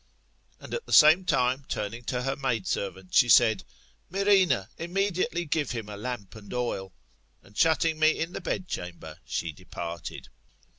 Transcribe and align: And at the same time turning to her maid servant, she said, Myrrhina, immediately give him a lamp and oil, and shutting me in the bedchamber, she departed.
And 0.59 0.73
at 0.73 0.87
the 0.87 0.93
same 0.93 1.25
time 1.25 1.63
turning 1.69 2.03
to 2.05 2.23
her 2.23 2.35
maid 2.35 2.65
servant, 2.65 3.13
she 3.13 3.29
said, 3.29 3.63
Myrrhina, 4.09 4.67
immediately 4.79 5.45
give 5.45 5.69
him 5.69 5.87
a 5.89 5.95
lamp 5.95 6.33
and 6.33 6.51
oil, 6.55 6.91
and 7.43 7.55
shutting 7.55 7.99
me 7.99 8.17
in 8.17 8.33
the 8.33 8.41
bedchamber, 8.41 9.19
she 9.25 9.51
departed. 9.51 10.29